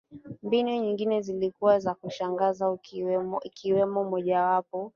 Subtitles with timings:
[0.43, 2.77] Mbinu nyingine zilikuwa za kushangaza
[3.43, 4.89] ikiwemo mojawapo